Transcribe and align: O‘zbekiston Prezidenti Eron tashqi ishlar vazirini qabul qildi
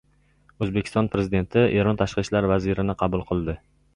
O‘zbekiston 0.65 1.09
Prezidenti 1.15 1.67
Eron 1.81 2.01
tashqi 2.01 2.23
ishlar 2.27 2.47
vazirini 2.53 2.97
qabul 3.05 3.25
qildi 3.33 3.59